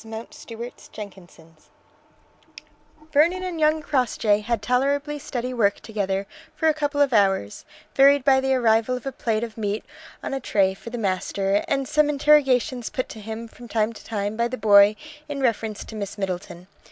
MOUNTSTUART 0.03 0.89
JENKINSON'S 0.91 1.69
Vernon 3.13 3.43
and 3.43 3.59
young 3.59 3.83
Crossjay 3.83 4.39
had 4.41 4.59
tolerably 4.63 5.19
steady 5.19 5.53
work 5.53 5.79
together 5.79 6.25
for 6.55 6.67
a 6.67 6.73
couple 6.73 6.99
of 6.99 7.13
hours, 7.13 7.65
varied 7.93 8.23
by 8.25 8.39
the 8.39 8.55
arrival 8.55 8.97
of 8.97 9.05
a 9.05 9.11
plate 9.11 9.43
of 9.43 9.59
meat 9.59 9.85
on 10.23 10.33
a 10.33 10.39
tray 10.39 10.73
for 10.73 10.89
the 10.89 10.97
master, 10.97 11.63
and 11.67 11.87
some 11.87 12.09
interrogations 12.09 12.89
put 12.89 13.09
to 13.09 13.19
him 13.19 13.47
from 13.47 13.67
time 13.67 13.93
to 13.93 14.03
time 14.03 14.35
by 14.35 14.47
the 14.47 14.57
boy 14.57 14.95
in 15.29 15.39
reference 15.39 15.85
to 15.85 15.95
Miss 15.95 16.17
Middleton. 16.17 16.65